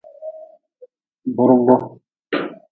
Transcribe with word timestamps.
Burgu. 1.37 1.79